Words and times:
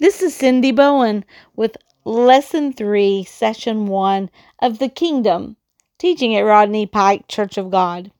This 0.00 0.22
is 0.22 0.32
Cindy 0.32 0.70
Bowen 0.70 1.24
with 1.56 1.76
Lesson 2.04 2.72
3, 2.72 3.24
Session 3.24 3.88
1 3.88 4.30
of 4.62 4.78
the 4.78 4.88
Kingdom, 4.88 5.56
teaching 5.98 6.36
at 6.36 6.42
Rodney 6.42 6.86
Pike 6.86 7.26
Church 7.26 7.58
of 7.58 7.72
God. 7.72 8.12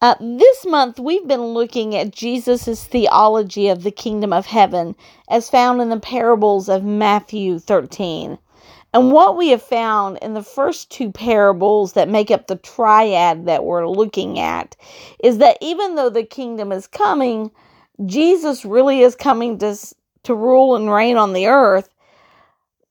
Uh, 0.00 0.14
this 0.20 0.64
month, 0.64 1.00
we've 1.00 1.26
been 1.26 1.42
looking 1.42 1.96
at 1.96 2.12
Jesus' 2.12 2.84
theology 2.84 3.66
of 3.66 3.82
the 3.82 3.90
kingdom 3.90 4.32
of 4.32 4.46
heaven 4.46 4.94
as 5.28 5.50
found 5.50 5.80
in 5.80 5.88
the 5.88 5.98
parables 5.98 6.68
of 6.68 6.84
Matthew 6.84 7.58
13. 7.58 8.38
And 8.92 9.10
what 9.10 9.36
we 9.36 9.48
have 9.48 9.62
found 9.62 10.18
in 10.18 10.34
the 10.34 10.42
first 10.44 10.88
two 10.88 11.10
parables 11.10 11.94
that 11.94 12.08
make 12.08 12.30
up 12.30 12.46
the 12.46 12.54
triad 12.54 13.46
that 13.46 13.64
we're 13.64 13.88
looking 13.88 14.38
at 14.38 14.76
is 15.18 15.38
that 15.38 15.58
even 15.60 15.96
though 15.96 16.10
the 16.10 16.22
kingdom 16.22 16.70
is 16.70 16.86
coming, 16.86 17.50
Jesus 18.06 18.64
really 18.64 19.00
is 19.00 19.16
coming 19.16 19.58
to, 19.58 19.76
to 20.24 20.34
rule 20.34 20.76
and 20.76 20.90
reign 20.92 21.16
on 21.16 21.32
the 21.32 21.46
earth. 21.46 21.88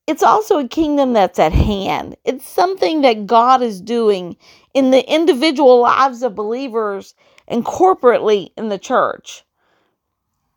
It's 0.07 0.23
also 0.23 0.59
a 0.59 0.67
kingdom 0.67 1.13
that's 1.13 1.39
at 1.39 1.53
hand. 1.53 2.17
It's 2.25 2.47
something 2.47 3.01
that 3.01 3.27
God 3.27 3.61
is 3.61 3.81
doing 3.81 4.37
in 4.73 4.91
the 4.91 5.09
individual 5.11 5.79
lives 5.81 6.23
of 6.23 6.35
believers 6.35 7.15
and 7.47 7.65
corporately 7.65 8.51
in 8.57 8.69
the 8.69 8.77
church. 8.77 9.43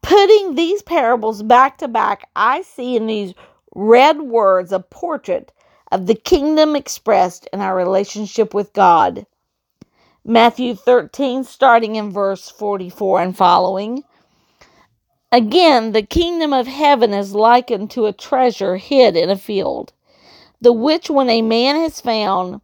Putting 0.02 0.54
these 0.54 0.82
parables 0.82 1.42
back 1.42 1.78
to 1.78 1.88
back, 1.88 2.28
I 2.36 2.62
see 2.62 2.96
in 2.96 3.06
these 3.06 3.34
red 3.74 4.20
words 4.20 4.72
a 4.72 4.80
portrait 4.80 5.52
of 5.92 6.06
the 6.06 6.14
kingdom 6.14 6.76
expressed 6.76 7.48
in 7.52 7.60
our 7.60 7.76
relationship 7.76 8.54
with 8.54 8.72
God. 8.72 9.26
Matthew 10.24 10.74
13, 10.74 11.44
starting 11.44 11.96
in 11.96 12.10
verse 12.12 12.50
44 12.50 13.22
and 13.22 13.36
following. 13.36 14.04
Again, 15.32 15.90
the 15.90 16.02
kingdom 16.02 16.52
of 16.52 16.68
heaven 16.68 17.12
is 17.12 17.34
likened 17.34 17.90
to 17.90 18.06
a 18.06 18.12
treasure 18.12 18.76
hid 18.76 19.16
in 19.16 19.28
a 19.28 19.36
field, 19.36 19.92
the 20.60 20.72
which 20.72 21.10
when 21.10 21.28
a 21.28 21.42
man 21.42 21.74
has 21.76 22.00
found, 22.00 22.60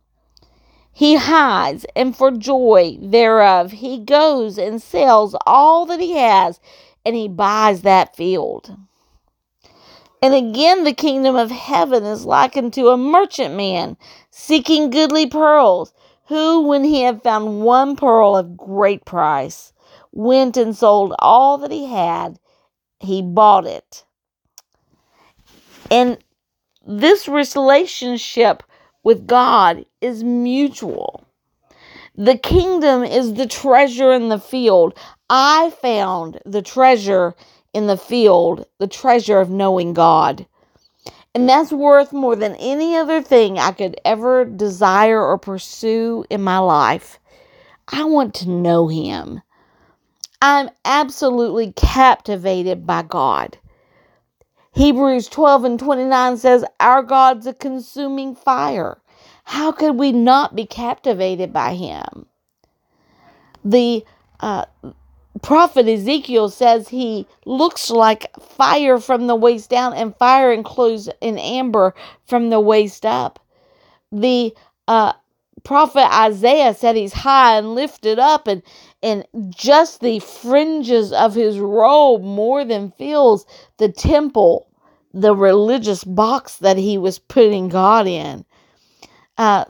he 0.92 1.17
hides, 1.17 1.84
and 1.97 2.17
for 2.17 2.31
joy 2.31 2.98
thereof 3.00 3.72
he 3.72 3.98
goes 3.98 4.59
and 4.59 4.81
sells 4.81 5.34
all 5.45 5.87
that 5.87 5.98
he 5.98 6.12
has, 6.12 6.61
and 7.05 7.17
he 7.17 7.27
buys 7.27 7.83
that 7.83 8.14
field. 8.14 8.77
And 10.22 10.33
again, 10.33 10.84
the 10.84 10.94
kingdom 10.94 11.34
of 11.34 11.50
heaven 11.50 12.05
is 12.05 12.25
likened 12.25 12.75
to 12.75 12.91
a 12.91 12.97
merchantman 12.97 13.97
seeking 14.31 14.91
goodly 14.91 15.27
pearls, 15.27 15.92
who, 16.27 16.62
when 16.62 16.84
he 16.84 17.03
had 17.03 17.25
found 17.25 17.62
one 17.62 17.97
pearl 17.97 18.37
of 18.37 18.56
great 18.56 19.05
price, 19.05 19.72
went 20.12 20.56
and 20.56 20.77
sold 20.77 21.12
all 21.19 21.59
that 21.59 21.72
he 21.72 21.87
had 21.87 22.39
he 23.03 23.22
bought 23.22 23.67
it. 23.67 24.05
And 25.91 26.19
this 26.86 27.28
relationship 27.28 28.62
with 29.03 29.27
God 29.27 29.84
is 30.00 30.25
mutual. 30.25 31.27
The 32.17 32.36
kingdom 32.36 33.05
is 33.05 33.34
the 33.34 33.47
treasure 33.47 34.12
in 34.12 34.28
the 34.28 34.39
field. 34.39 34.98
I 35.31 35.72
found 35.81 36.41
the 36.44 36.62
treasure 36.62 37.34
in 37.72 37.86
the 37.86 37.97
field, 37.97 38.67
the 38.78 38.86
treasure 38.86 39.41
of 39.41 39.50
knowing 39.50 39.94
God. 39.94 40.47
And 41.34 41.48
that's 41.48 41.72
worth 41.72 42.12
more 42.12 42.37
than 42.37 42.55
any 42.56 42.97
other 42.97 43.22
thing 43.22 43.59
I 43.59 43.72
could 43.72 43.98
ever 44.05 44.44
desire 44.44 45.25
or 45.25 45.39
pursue 45.39 46.25
in 46.28 46.42
my 46.42 46.59
life. 46.59 47.19
I 47.89 48.05
want 48.05 48.34
to 48.37 48.50
know 48.50 48.89
Him. 48.89 49.41
I'm 50.43 50.71
absolutely 50.85 51.73
captivated 51.73 52.85
by 52.85 53.03
God. 53.03 53.59
Hebrews 54.75 55.29
12 55.29 55.65
and 55.65 55.79
29 55.79 56.37
says, 56.37 56.65
Our 56.81 57.05
God's 57.05 57.47
a 57.47 57.55
consuming 57.55 58.34
fire. 58.34 58.99
How 59.45 59.71
could 59.71 59.97
we 59.97 60.11
not 60.11 60.57
be 60.57 60.67
captivated 60.67 61.53
by 61.53 61.75
him? 61.75 62.27
The 63.65 64.05
uh, 64.41 64.65
prophet 65.43 65.87
Ezekiel 65.87 66.49
says 66.49 66.89
he 66.89 67.28
looks 67.47 67.89
like 67.89 68.34
fire 68.41 68.99
from 68.99 69.28
the 69.28 69.37
waist 69.37 69.71
down 69.71 69.95
and 69.95 70.16
fire 70.16 70.53
enclosed 70.53 71.12
in 71.21 71.39
amber 71.39 71.95
from 72.27 72.50
the 72.50 72.59
waist 72.59 73.06
up. 73.06 73.39
The 74.11 74.53
uh, 74.89 75.12
prophet 75.65 76.12
Isaiah 76.15 76.75
said 76.75 76.97
he's 76.97 77.12
high 77.12 77.59
and 77.59 77.75
lifted 77.75 78.19
up, 78.19 78.47
and, 78.47 78.62
and 79.03 79.25
just 79.50 80.00
the 80.00 80.19
fringes 80.21 81.12
of 81.12 81.34
his 81.34 81.59
robe 81.59 82.23
more 82.23 82.65
than 82.65 82.93
fills 82.93 83.47
the 83.78 83.91
temple, 83.91 84.69
the 85.12 85.34
religious 85.34 86.05
box 86.05 86.56
that 86.59 86.77
he 86.77 86.99
was 86.99 87.19
putting 87.19 87.69
God 87.69 88.06
in. 88.06 88.45
Uh, 89.39 89.65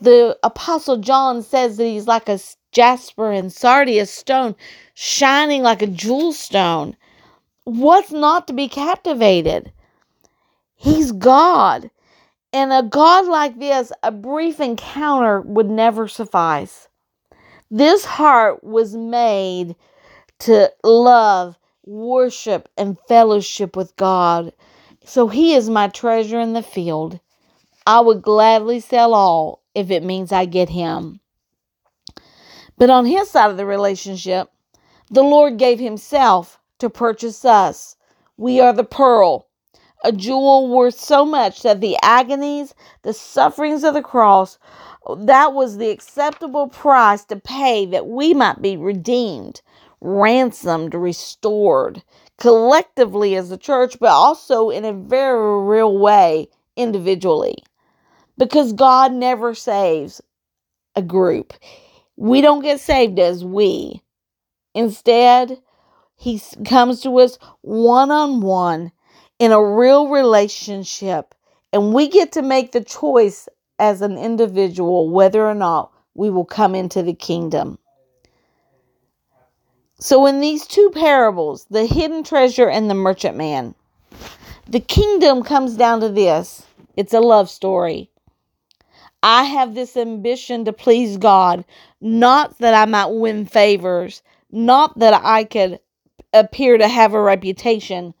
the 0.00 0.38
apostle 0.42 0.98
John 0.98 1.42
says 1.42 1.76
that 1.76 1.84
he's 1.86 2.06
like 2.06 2.28
a 2.28 2.38
jasper 2.72 3.30
and 3.32 3.52
sardius 3.52 4.10
stone, 4.10 4.54
shining 4.94 5.62
like 5.62 5.82
a 5.82 5.86
jewel 5.86 6.32
stone. 6.32 6.96
What's 7.64 8.12
not 8.12 8.46
to 8.48 8.52
be 8.52 8.68
captivated? 8.68 9.72
He's 10.74 11.12
God. 11.12 11.90
And 12.54 12.72
a 12.72 12.84
God 12.84 13.26
like 13.26 13.58
this, 13.58 13.90
a 14.04 14.12
brief 14.12 14.60
encounter 14.60 15.40
would 15.40 15.68
never 15.68 16.06
suffice. 16.06 16.86
This 17.68 18.04
heart 18.04 18.62
was 18.62 18.94
made 18.94 19.74
to 20.38 20.72
love, 20.84 21.58
worship, 21.84 22.68
and 22.78 22.96
fellowship 23.08 23.74
with 23.74 23.96
God. 23.96 24.52
So 25.04 25.26
he 25.26 25.56
is 25.56 25.68
my 25.68 25.88
treasure 25.88 26.38
in 26.38 26.52
the 26.52 26.62
field. 26.62 27.18
I 27.88 27.98
would 27.98 28.22
gladly 28.22 28.78
sell 28.78 29.14
all 29.14 29.60
if 29.74 29.90
it 29.90 30.04
means 30.04 30.30
I 30.30 30.44
get 30.44 30.68
him. 30.68 31.18
But 32.78 32.88
on 32.88 33.04
his 33.04 33.28
side 33.28 33.50
of 33.50 33.56
the 33.56 33.66
relationship, 33.66 34.48
the 35.10 35.24
Lord 35.24 35.58
gave 35.58 35.80
himself 35.80 36.60
to 36.78 36.88
purchase 36.88 37.44
us. 37.44 37.96
We 38.36 38.60
are 38.60 38.72
the 38.72 38.84
pearl 38.84 39.48
a 40.04 40.12
jewel 40.12 40.68
worth 40.68 41.00
so 41.00 41.24
much 41.24 41.62
that 41.62 41.80
the 41.80 41.96
agonies, 42.02 42.74
the 43.02 43.14
sufferings 43.14 43.82
of 43.82 43.94
the 43.94 44.02
cross, 44.02 44.58
that 45.18 45.54
was 45.54 45.78
the 45.78 45.90
acceptable 45.90 46.68
price 46.68 47.24
to 47.24 47.36
pay 47.36 47.86
that 47.86 48.06
we 48.06 48.34
might 48.34 48.60
be 48.60 48.76
redeemed, 48.76 49.62
ransomed, 50.02 50.94
restored, 50.94 52.02
collectively 52.36 53.34
as 53.34 53.50
a 53.50 53.56
church, 53.56 53.98
but 53.98 54.10
also 54.10 54.68
in 54.68 54.84
a 54.84 54.92
very 54.92 55.62
real 55.62 55.98
way 55.98 56.48
individually. 56.76 57.56
Because 58.36 58.74
God 58.74 59.12
never 59.12 59.54
saves 59.54 60.20
a 60.94 61.02
group. 61.02 61.54
We 62.16 62.42
don't 62.42 62.62
get 62.62 62.80
saved 62.80 63.18
as 63.18 63.44
we. 63.44 64.02
Instead, 64.74 65.58
He 66.16 66.42
comes 66.66 67.00
to 67.02 67.20
us 67.20 67.38
one 67.62 68.10
on 68.10 68.40
one 68.40 68.92
in 69.38 69.52
a 69.52 69.64
real 69.64 70.08
relationship. 70.08 71.34
And 71.72 71.92
we 71.92 72.08
get 72.08 72.32
to 72.32 72.42
make 72.42 72.72
the 72.72 72.84
choice 72.84 73.48
as 73.78 74.00
an 74.00 74.16
individual 74.16 75.10
whether 75.10 75.46
or 75.46 75.54
not 75.54 75.92
we 76.14 76.30
will 76.30 76.44
come 76.44 76.74
into 76.74 77.02
the 77.02 77.14
kingdom. 77.14 77.78
So, 79.98 80.26
in 80.26 80.40
these 80.40 80.66
two 80.66 80.90
parables, 80.94 81.66
the 81.70 81.86
hidden 81.86 82.24
treasure 82.24 82.68
and 82.68 82.90
the 82.90 82.94
merchant 82.94 83.36
man, 83.36 83.74
the 84.68 84.80
kingdom 84.80 85.42
comes 85.42 85.76
down 85.76 86.00
to 86.00 86.08
this 86.08 86.64
it's 86.96 87.14
a 87.14 87.20
love 87.20 87.50
story. 87.50 88.10
I 89.22 89.44
have 89.44 89.74
this 89.74 89.96
ambition 89.96 90.64
to 90.66 90.72
please 90.72 91.16
God, 91.16 91.64
not 92.00 92.58
that 92.58 92.74
I 92.74 92.84
might 92.84 93.06
win 93.06 93.46
favors, 93.46 94.22
not 94.52 94.98
that 94.98 95.14
I 95.24 95.44
could 95.44 95.80
appear 96.32 96.76
to 96.76 96.86
have 96.86 97.14
a 97.14 97.20
reputation, 97.20 98.12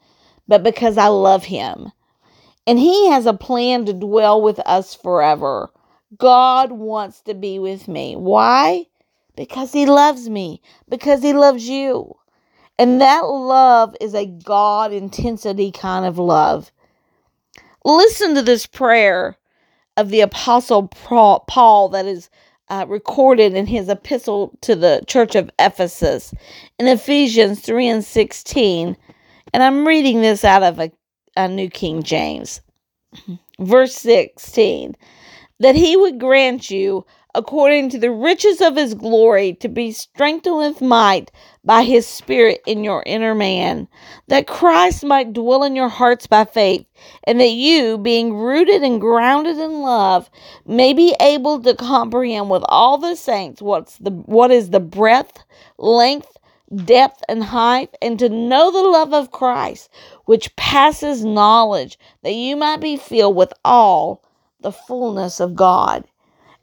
but 0.48 0.62
because 0.62 0.98
I 0.98 1.08
love 1.08 1.44
him. 1.44 1.92
And 2.66 2.78
he 2.78 3.08
has 3.10 3.26
a 3.26 3.34
plan 3.34 3.84
to 3.86 3.92
dwell 3.92 4.40
with 4.40 4.58
us 4.60 4.94
forever. 4.94 5.70
God 6.16 6.72
wants 6.72 7.20
to 7.22 7.34
be 7.34 7.58
with 7.58 7.88
me. 7.88 8.16
Why? 8.16 8.86
Because 9.36 9.72
he 9.72 9.86
loves 9.86 10.28
me, 10.28 10.62
because 10.88 11.22
he 11.22 11.32
loves 11.32 11.68
you. 11.68 12.16
And 12.78 13.00
that 13.00 13.26
love 13.26 13.96
is 14.00 14.14
a 14.14 14.26
God 14.26 14.92
intensity 14.92 15.70
kind 15.70 16.04
of 16.04 16.18
love. 16.18 16.72
Listen 17.84 18.34
to 18.34 18.42
this 18.42 18.66
prayer 18.66 19.36
of 19.96 20.08
the 20.08 20.20
Apostle 20.20 20.88
Paul 20.88 21.88
that 21.90 22.06
is 22.06 22.30
uh, 22.68 22.86
recorded 22.88 23.54
in 23.54 23.66
his 23.66 23.88
epistle 23.88 24.56
to 24.62 24.74
the 24.74 25.02
church 25.06 25.34
of 25.34 25.50
Ephesus 25.58 26.34
in 26.78 26.88
Ephesians 26.88 27.60
3 27.60 27.88
and 27.88 28.04
16. 28.04 28.96
And 29.54 29.62
I'm 29.62 29.86
reading 29.86 30.20
this 30.20 30.44
out 30.44 30.64
of 30.64 30.80
a, 30.80 30.90
a 31.36 31.46
New 31.46 31.70
King 31.70 32.02
James. 32.02 32.60
Verse 33.60 33.94
16 33.94 34.96
that 35.60 35.76
he 35.76 35.96
would 35.96 36.20
grant 36.20 36.70
you, 36.70 37.06
according 37.34 37.88
to 37.90 37.98
the 37.98 38.10
riches 38.10 38.60
of 38.60 38.76
his 38.76 38.94
glory, 38.94 39.54
to 39.54 39.68
be 39.68 39.92
strengthened 39.92 40.56
with 40.58 40.80
might 40.82 41.30
by 41.64 41.82
his 41.82 42.06
Spirit 42.06 42.60
in 42.66 42.84
your 42.84 43.02
inner 43.06 43.34
man, 43.34 43.88
that 44.28 44.46
Christ 44.46 45.04
might 45.04 45.32
dwell 45.32 45.64
in 45.64 45.76
your 45.76 45.88
hearts 45.88 46.26
by 46.26 46.44
faith, 46.44 46.84
and 47.24 47.40
that 47.40 47.52
you, 47.52 47.98
being 47.98 48.34
rooted 48.34 48.82
and 48.82 49.00
grounded 49.00 49.58
in 49.58 49.80
love, 49.80 50.30
may 50.66 50.92
be 50.92 51.16
able 51.20 51.62
to 51.62 51.74
comprehend 51.74 52.50
with 52.50 52.64
all 52.68 52.98
the 52.98 53.16
saints 53.16 53.62
what's 53.62 53.96
the 53.98 54.10
what 54.10 54.50
is 54.50 54.70
the 54.70 54.80
breadth, 54.80 55.38
length, 55.78 56.33
depth, 56.74 57.22
and 57.28 57.44
height, 57.44 57.96
and 58.00 58.18
to 58.18 58.28
know 58.28 58.70
the 58.70 58.88
love 58.88 59.12
of 59.12 59.30
Christ, 59.30 59.90
which 60.24 60.54
passes 60.56 61.24
knowledge, 61.24 61.98
that 62.22 62.34
you 62.34 62.56
might 62.56 62.80
be 62.80 62.96
filled 62.96 63.36
with 63.36 63.52
all 63.64 64.22
the 64.60 64.72
fullness 64.72 65.40
of 65.40 65.54
God. 65.54 66.04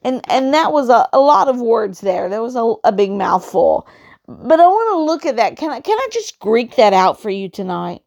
And 0.03 0.21
and 0.30 0.53
that 0.53 0.74
was 0.74 0.89
a, 0.89 1.07
a 1.13 1.19
lot 1.19 1.48
of 1.48 1.62
words 1.62 2.01
there. 2.01 2.27
There 2.27 2.42
was 2.42 2.56
a, 2.56 2.74
a 2.83 2.92
big 2.92 3.12
mouthful. 3.12 3.88
But 4.27 4.59
i 4.59 4.68
want 4.68 4.95
to 4.95 5.03
look 5.03 5.25
at 5.25 5.36
that. 5.38 5.57
Can 5.57 5.71
i 5.71 5.80
can 5.80 5.98
i 5.98 6.07
just 6.12 6.39
greek 6.39 6.75
that 6.75 6.94
out 6.94 7.21
for 7.21 7.30
you 7.30 7.50
tonight? 7.50 8.01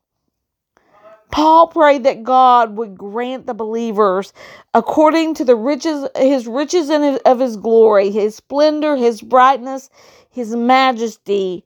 Paul 1.30 1.68
prayed 1.68 2.04
that 2.04 2.22
god 2.22 2.76
would 2.76 2.98
grant 2.98 3.46
the 3.46 3.54
believers 3.54 4.32
according 4.72 5.34
to 5.34 5.44
the 5.44 5.56
riches 5.56 6.08
his 6.16 6.46
riches 6.46 6.90
and 6.90 7.20
of 7.24 7.40
his 7.40 7.56
glory 7.56 8.10
his 8.10 8.36
splendor 8.36 8.96
his 8.96 9.20
brightness 9.20 9.90
his 10.30 10.54
majesty 10.54 11.64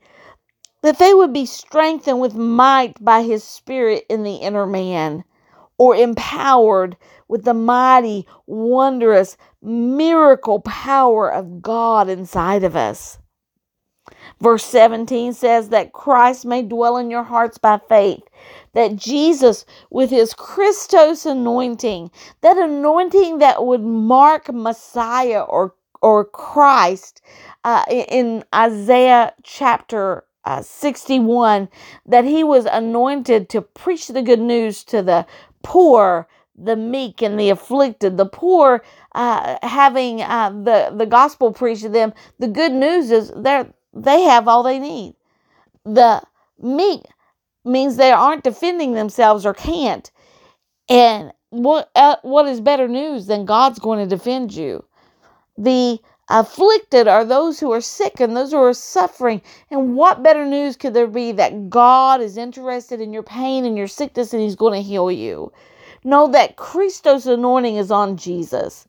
that 0.83 0.99
they 0.99 1.15
would 1.15 1.33
be 1.33 1.47
strengthened 1.47 2.21
with 2.21 2.35
might 2.35 3.03
by 3.03 3.23
his 3.23 3.43
spirit 3.43 4.05
in 4.09 4.23
the 4.23 4.37
inner 4.37 4.67
man 4.67 5.25
or 5.77 5.95
empowered 5.95 6.97
with 7.29 7.45
the 7.45 7.55
mighty, 7.55 8.27
wondrous, 8.47 9.37
miracle 9.63 10.61
power 10.61 11.33
of 11.33 11.63
God 11.63 12.09
inside 12.09 12.65
of 12.65 12.77
us. 12.77 13.19
Verse 14.41 14.65
17 14.65 15.33
says 15.35 15.69
that 15.69 15.93
Christ 15.93 16.47
may 16.47 16.63
dwell 16.63 16.97
in 16.97 17.11
your 17.11 17.23
hearts 17.25 17.59
by 17.59 17.79
faith. 17.89 18.23
That 18.73 18.97
Jesus, 18.97 19.67
with 19.91 20.11
his 20.11 20.33
Christos 20.33 21.27
anointing, 21.27 22.11
that 22.41 22.57
anointing 22.57 23.39
that 23.39 23.65
would 23.65 23.83
mark 23.83 24.53
Messiah 24.53 25.43
or, 25.43 25.75
or 26.01 26.25
Christ 26.25 27.21
uh, 27.65 27.85
in 27.91 28.45
Isaiah 28.55 29.35
chapter 29.43 30.25
uh, 30.49 30.63
61, 30.63 31.69
that 32.07 32.25
he 32.25 32.43
was 32.43 32.65
anointed 32.65 33.51
to 33.51 33.61
preach 33.61 34.09
the 34.09 34.23
good 34.23 34.41
news 34.41 34.83
to 34.85 35.03
the 35.03 35.27
poor, 35.63 36.27
the 36.57 36.75
meek 36.75 37.21
and 37.21 37.39
the 37.39 37.51
afflicted, 37.51 38.17
the 38.17 38.25
poor, 38.25 38.83
uh, 39.15 39.59
having 39.63 40.23
uh, 40.23 40.49
the 40.51 40.95
the 40.97 41.05
gospel 41.05 41.53
preached 41.53 41.83
to 41.83 41.91
them. 41.91 42.15
The 42.39 42.49
good 42.49 42.73
news 42.73 43.11
is 43.11 43.31
they 43.37 43.67
they 43.93 44.23
have 44.23 44.49
all 44.49 44.63
they 44.63 44.79
need. 44.79 45.17
The 45.85 46.23
meek 46.59 47.03
means 47.67 47.97
they 47.97 48.13
aren't 48.13 48.43
defending 48.43 48.95
themselves 48.95 49.45
or 49.45 49.53
can't. 49.53 50.11
And 50.89 51.31
what 51.51 51.91
uh, 51.95 52.17
what 52.23 52.47
is 52.47 52.63
better 52.63 52.89
news 52.89 53.27
than 53.27 53.45
God's 53.45 53.79
going 53.79 53.99
to 53.99 54.17
defend 54.17 54.55
you? 54.55 54.83
The 55.59 56.01
afflicted 56.29 57.09
are 57.09 57.25
those 57.25 57.61
who 57.61 57.73
are 57.73 57.81
sick 57.81 58.21
and 58.21 58.37
those 58.37 58.53
who 58.53 58.59
are 58.59 58.75
suffering. 58.75 59.43
And 59.71 59.97
what 59.97 60.23
better 60.23 60.47
news 60.47 60.77
could 60.77 60.95
there 60.95 61.07
be 61.07 61.33
that 61.33 61.71
God 61.71 62.21
is 62.21 62.37
interested 62.37 63.01
in 63.01 63.13
your 63.13 63.23
pain 63.23 63.65
and 63.65 63.77
your 63.77 63.89
sickness 63.89 64.33
and 64.33 64.43
He's 64.43 64.57
going 64.57 64.75
to 64.75 64.89
heal 64.89 65.11
you? 65.11 65.53
Know 66.05 66.29
that 66.29 66.57
Christos 66.57 67.27
anointing 67.27 67.77
is 67.77 67.91
on 67.91 68.17
Jesus. 68.17 68.87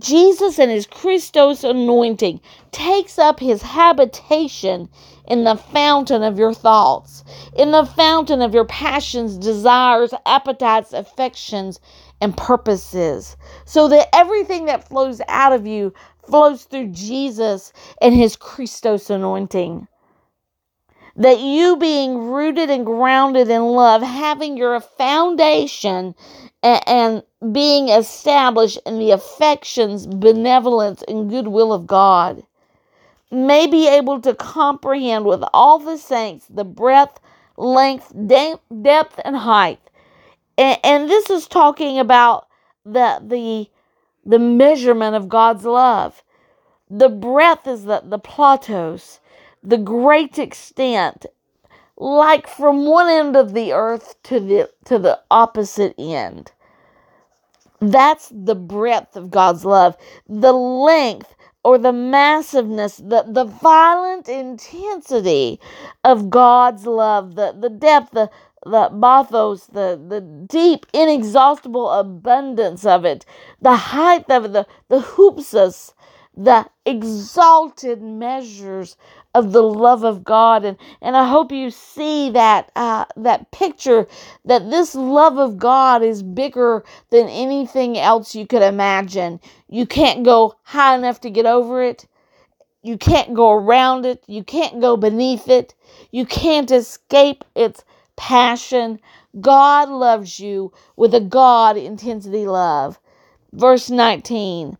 Jesus 0.00 0.58
and 0.58 0.70
his 0.70 0.86
Christos 0.86 1.62
anointing 1.62 2.40
takes 2.72 3.18
up 3.18 3.38
his 3.38 3.60
habitation 3.60 4.88
in 5.28 5.44
the 5.44 5.56
fountain 5.56 6.22
of 6.22 6.38
your 6.38 6.54
thoughts, 6.54 7.22
in 7.54 7.70
the 7.70 7.84
fountain 7.84 8.40
of 8.40 8.54
your 8.54 8.64
passions, 8.64 9.36
desires, 9.36 10.14
appetites, 10.24 10.94
affections, 10.94 11.80
and 12.22 12.36
purposes, 12.36 13.36
so 13.66 13.88
that 13.88 14.08
everything 14.14 14.64
that 14.66 14.88
flows 14.88 15.20
out 15.28 15.52
of 15.52 15.66
you 15.66 15.92
flows 16.28 16.64
through 16.64 16.88
Jesus 16.88 17.72
and 18.02 18.14
his 18.14 18.36
Christos 18.36 19.10
anointing 19.10 19.86
that 21.16 21.40
you 21.40 21.76
being 21.76 22.18
rooted 22.18 22.70
and 22.70 22.86
grounded 22.86 23.48
in 23.50 23.62
love, 23.62 24.02
having 24.02 24.56
your 24.56 24.80
foundation 24.80 26.14
and, 26.62 26.82
and, 26.88 27.22
being 27.52 27.88
established 27.90 28.78
in 28.86 28.98
the 28.98 29.12
affections, 29.12 30.06
benevolence, 30.06 31.04
and 31.08 31.30
goodwill 31.30 31.72
of 31.72 31.86
God, 31.86 32.42
may 33.30 33.66
be 33.66 33.88
able 33.88 34.20
to 34.20 34.34
comprehend 34.34 35.24
with 35.26 35.42
all 35.54 35.78
the 35.78 35.98
saints 35.98 36.46
the 36.50 36.64
breadth, 36.64 37.20
length, 37.56 38.12
de- 38.26 38.58
depth, 38.82 39.20
and 39.24 39.36
height. 39.36 39.80
And, 40.58 40.78
and 40.84 41.10
this 41.10 41.30
is 41.30 41.48
talking 41.48 41.98
about 41.98 42.48
the 42.84 43.20
the 43.26 43.68
the 44.24 44.38
measurement 44.38 45.16
of 45.16 45.28
God's 45.28 45.64
love. 45.64 46.22
The 46.90 47.08
breadth 47.08 47.66
is 47.66 47.84
the, 47.84 48.02
the 48.04 48.18
platos 48.18 49.20
the 49.62 49.78
great 49.78 50.38
extent 50.38 51.26
like 51.96 52.46
from 52.48 52.86
one 52.86 53.08
end 53.08 53.36
of 53.36 53.52
the 53.52 53.72
earth 53.72 54.14
to 54.22 54.40
the 54.40 54.70
to 54.84 54.98
the 54.98 55.20
opposite 55.30 55.94
end 55.98 56.52
that's 57.80 58.32
the 58.34 58.54
breadth 58.54 59.16
of 59.16 59.30
God's 59.30 59.64
love 59.64 59.96
the 60.28 60.52
length 60.52 61.34
or 61.62 61.78
the 61.78 61.92
massiveness 61.92 62.96
the 62.96 63.24
the 63.28 63.44
violent 63.44 64.28
intensity 64.28 65.60
of 66.04 66.30
God's 66.30 66.86
love 66.86 67.34
the 67.34 67.54
the 67.58 67.70
depth 67.70 68.12
the 68.12 68.30
the 68.64 68.90
bathos, 68.92 69.66
the, 69.66 70.00
the 70.08 70.20
deep, 70.20 70.86
inexhaustible 70.92 71.90
abundance 71.90 72.84
of 72.84 73.04
it, 73.04 73.24
the 73.60 73.76
height 73.76 74.30
of 74.30 74.46
it, 74.46 74.52
the, 74.52 74.66
the 74.88 75.00
hupsos, 75.00 75.94
the 76.36 76.66
exalted 76.86 78.02
measures 78.02 78.96
of 79.34 79.52
the 79.52 79.62
love 79.62 80.04
of 80.04 80.24
God. 80.24 80.64
And, 80.64 80.76
and 81.00 81.16
I 81.16 81.28
hope 81.28 81.52
you 81.52 81.70
see 81.70 82.30
that, 82.30 82.70
uh, 82.76 83.04
that 83.16 83.50
picture 83.50 84.06
that 84.44 84.70
this 84.70 84.94
love 84.94 85.38
of 85.38 85.58
God 85.58 86.02
is 86.02 86.22
bigger 86.22 86.84
than 87.10 87.28
anything 87.28 87.98
else 87.98 88.34
you 88.34 88.46
could 88.46 88.62
imagine. 88.62 89.40
You 89.68 89.86
can't 89.86 90.24
go 90.24 90.56
high 90.62 90.96
enough 90.96 91.20
to 91.22 91.30
get 91.30 91.46
over 91.46 91.82
it. 91.82 92.06
You 92.82 92.96
can't 92.96 93.34
go 93.34 93.52
around 93.52 94.06
it. 94.06 94.24
You 94.26 94.42
can't 94.42 94.80
go 94.80 94.96
beneath 94.96 95.48
it. 95.48 95.74
You 96.12 96.24
can't 96.24 96.70
escape 96.70 97.44
its 97.54 97.84
passion. 98.20 99.00
God 99.40 99.88
loves 99.88 100.38
you 100.38 100.72
with 100.94 101.14
a 101.14 101.20
God 101.20 101.78
intensity 101.78 102.46
love. 102.46 103.00
Verse 103.54 103.88
19 103.88 104.76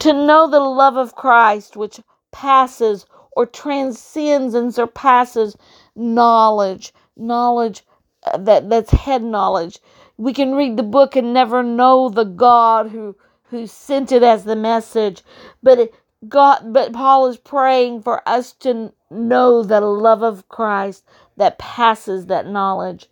To 0.00 0.12
know 0.12 0.46
the 0.46 0.60
love 0.60 0.98
of 0.98 1.14
Christ, 1.14 1.74
which 1.74 2.00
passes 2.32 3.06
or 3.34 3.46
transcends 3.46 4.52
and 4.52 4.74
surpasses 4.74 5.56
knowledge, 5.96 6.92
knowledge 7.16 7.82
uh, 8.30 8.36
that, 8.36 8.68
that's 8.68 8.90
head 8.90 9.24
knowledge. 9.24 9.78
We 10.18 10.34
can 10.34 10.54
read 10.54 10.76
the 10.76 10.82
book 10.82 11.16
and 11.16 11.32
never 11.32 11.62
know 11.62 12.10
the 12.10 12.24
God 12.24 12.90
who, 12.90 13.16
who 13.44 13.66
sent 13.66 14.12
it 14.12 14.22
as 14.22 14.44
the 14.44 14.54
message, 14.54 15.22
but 15.62 15.78
it, 15.78 15.94
God, 16.28 16.74
but 16.74 16.92
Paul 16.92 17.26
is 17.26 17.38
praying 17.38 18.02
for 18.02 18.22
us 18.28 18.52
to 18.60 18.92
know 19.10 19.62
the 19.62 19.80
love 19.80 20.22
of 20.22 20.48
Christ 20.48 21.04
that 21.36 21.58
passes 21.58 22.26
that 22.26 22.46
knowledge, 22.46 23.08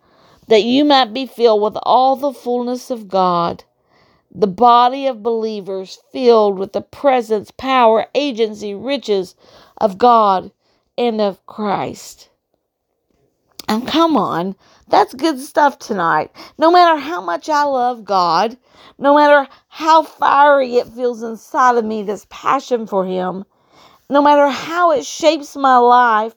that 0.48 0.62
you 0.64 0.84
might 0.84 1.12
be 1.14 1.26
filled 1.26 1.62
with 1.62 1.76
all 1.82 2.16
the 2.16 2.32
fullness 2.32 2.90
of 2.90 3.08
God 3.08 3.64
the 4.32 4.46
body 4.46 5.06
of 5.06 5.22
believers 5.22 5.98
filled 6.12 6.58
with 6.58 6.72
the 6.72 6.80
presence, 6.80 7.50
power, 7.50 8.06
agency, 8.14 8.74
riches 8.74 9.34
of 9.78 9.98
God 9.98 10.52
and 10.96 11.20
of 11.20 11.44
Christ. 11.46 12.28
And 13.68 13.86
come 13.86 14.16
on, 14.16 14.56
that's 14.88 15.14
good 15.14 15.38
stuff 15.40 15.78
tonight. 15.78 16.30
No 16.58 16.70
matter 16.70 16.98
how 16.98 17.20
much 17.20 17.48
I 17.48 17.64
love 17.64 18.04
God, 18.04 18.56
no 18.98 19.16
matter 19.16 19.48
how 19.68 20.02
fiery 20.02 20.76
it 20.76 20.88
feels 20.88 21.22
inside 21.22 21.76
of 21.76 21.84
me, 21.84 22.02
this 22.02 22.26
passion 22.30 22.86
for 22.86 23.04
Him, 23.04 23.44
no 24.08 24.22
matter 24.22 24.48
how 24.48 24.92
it 24.92 25.04
shapes 25.04 25.56
my 25.56 25.76
life, 25.76 26.34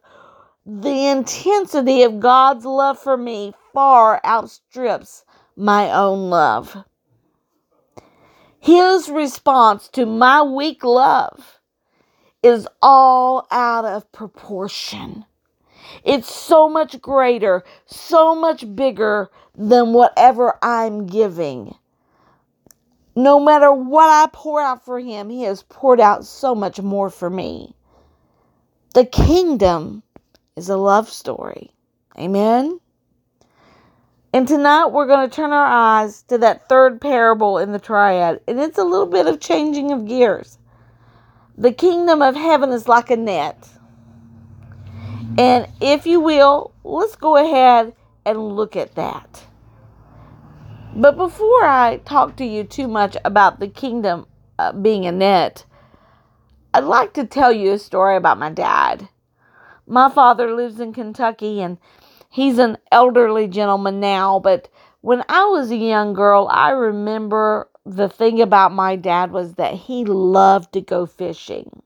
the 0.65 1.08
intensity 1.08 2.03
of 2.03 2.20
God's 2.20 2.65
love 2.65 3.00
for 3.00 3.17
me 3.17 3.53
far 3.74 4.22
outstrips 4.25 5.25
my 5.55 5.91
own 5.91 6.29
love. 6.29 6.86
His 8.60 9.10
response 9.10 9.89
to 9.89 10.05
my 10.05 10.41
weak 10.43 10.84
love 10.84 11.60
is 12.43 12.67
all 12.82 13.48
out 13.51 13.86
of 13.86 14.12
proportion. 14.13 15.25
It's 16.03 16.34
so 16.34 16.70
much 16.70 17.01
greater, 17.01 17.63
so 17.86 18.36
much 18.36 18.75
bigger 18.75 19.29
than 19.55 19.93
whatever 19.93 20.58
I'm 20.62 21.08
giving. 21.08 21.75
no 23.15 23.39
matter 23.39 23.72
what 23.72 24.10
I 24.10 24.29
pour 24.34 24.62
out 24.62 24.86
for 24.86 25.00
him, 25.00 25.29
he 25.29 25.43
has 25.43 25.63
poured 25.63 26.00
out 26.01 26.25
so 26.25 26.55
much 26.55 26.82
more 26.82 27.10
for 27.10 27.29
me. 27.29 27.75
The 28.96 29.05
kingdom 29.05 30.02
is 30.55 30.69
a 30.69 30.77
love 30.77 31.10
story. 31.10 31.72
Amen. 32.17 32.79
And 34.33 34.48
tonight 34.48 34.88
we're 34.88 35.07
going 35.07 35.29
to 35.29 35.36
turn 35.36 35.51
our 35.51 35.65
eyes 35.65 36.24
to 36.24 36.38
that 36.39 36.67
third 36.67 37.00
parable 37.00 37.60
in 37.60 37.72
the 37.72 37.79
triad, 37.79 38.41
and 38.48 38.60
it's 38.60 38.77
a 38.77 38.83
little 38.83 39.05
bit 39.05 39.27
of 39.27 39.39
changing 39.39 39.91
of 39.91 40.07
gears. 40.07 40.57
The 41.57 41.72
kingdom 41.72 42.22
of 42.22 42.36
heaven 42.36 42.72
is 42.72 42.88
like 42.88 43.12
a 43.12 43.15
net. 43.15 43.69
And 45.38 45.67
if 45.81 46.05
you 46.05 46.19
will, 46.19 46.74
let's 46.83 47.15
go 47.15 47.38
ahead 47.38 47.93
and 48.25 48.55
look 48.55 48.75
at 48.75 48.95
that. 48.95 49.43
But 50.95 51.15
before 51.15 51.63
I 51.63 52.01
talk 52.05 52.36
to 52.38 52.45
you 52.45 52.63
too 52.63 52.88
much 52.88 53.17
about 53.25 53.60
the 53.60 53.67
kingdom 53.67 54.27
uh, 54.57 54.72
being 54.72 55.05
a 55.05 55.12
net, 55.12 55.65
I'd 56.74 56.83
like 56.83 57.13
to 57.13 57.25
tell 57.25 57.51
you 57.51 57.74
a 57.74 57.79
story 57.79 58.15
about 58.15 58.39
my 58.39 58.50
dad. 58.50 59.10
My 59.86 60.10
father 60.10 60.54
lives 60.54 60.80
in 60.80 60.94
Kentucky 60.94 61.62
and 61.62 61.78
he's 62.30 62.58
an 62.58 62.78
elderly 62.92 63.48
gentleman 63.48 64.00
now, 64.00 64.40
but 64.40 64.70
when 65.02 65.24
I 65.28 65.46
was 65.46 65.72
a 65.72 65.75
young 65.75 66.13
girl, 66.13 66.48
I 66.50 66.72
remember 66.72 67.70
the 67.86 68.08
thing 68.08 68.42
about 68.42 68.72
my 68.72 68.96
dad 68.96 69.32
was 69.32 69.56
that 69.56 69.74
he 69.74 70.06
loved 70.06 70.74
to 70.74 70.82
go 70.82 71.06
fishing. 71.06 71.82